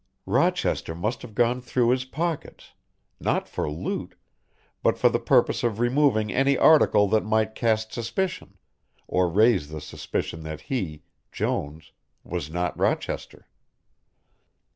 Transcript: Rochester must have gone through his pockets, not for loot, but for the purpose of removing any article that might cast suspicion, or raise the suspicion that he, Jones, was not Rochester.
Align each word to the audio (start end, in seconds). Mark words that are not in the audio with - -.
Rochester 0.25 0.95
must 0.95 1.21
have 1.21 1.35
gone 1.35 1.61
through 1.61 1.89
his 1.89 2.05
pockets, 2.05 2.73
not 3.19 3.47
for 3.47 3.69
loot, 3.69 4.15
but 4.81 4.97
for 4.97 5.09
the 5.09 5.19
purpose 5.19 5.63
of 5.63 5.79
removing 5.79 6.33
any 6.33 6.57
article 6.57 7.07
that 7.09 7.23
might 7.23 7.53
cast 7.53 7.93
suspicion, 7.93 8.57
or 9.07 9.29
raise 9.29 9.69
the 9.69 9.79
suspicion 9.79 10.41
that 10.41 10.61
he, 10.61 11.03
Jones, 11.31 11.91
was 12.23 12.49
not 12.49 12.75
Rochester. 12.79 13.45